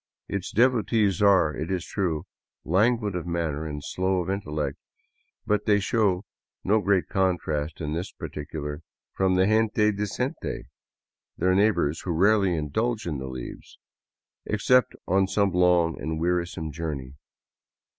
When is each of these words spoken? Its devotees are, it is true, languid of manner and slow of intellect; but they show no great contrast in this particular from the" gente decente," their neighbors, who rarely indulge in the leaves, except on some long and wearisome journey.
Its 0.27 0.49
devotees 0.49 1.21
are, 1.21 1.55
it 1.55 1.69
is 1.69 1.85
true, 1.85 2.23
languid 2.63 3.13
of 3.15 3.27
manner 3.27 3.67
and 3.67 3.83
slow 3.83 4.19
of 4.19 4.31
intellect; 4.31 4.79
but 5.45 5.67
they 5.67 5.79
show 5.79 6.25
no 6.63 6.81
great 6.81 7.07
contrast 7.07 7.79
in 7.79 7.93
this 7.93 8.11
particular 8.11 8.81
from 9.13 9.35
the" 9.35 9.45
gente 9.45 9.91
decente," 9.91 10.63
their 11.37 11.53
neighbors, 11.53 12.01
who 12.01 12.13
rarely 12.13 12.55
indulge 12.55 13.05
in 13.05 13.19
the 13.19 13.27
leaves, 13.27 13.77
except 14.47 14.95
on 15.07 15.27
some 15.27 15.51
long 15.51 16.01
and 16.01 16.19
wearisome 16.19 16.71
journey. 16.71 17.13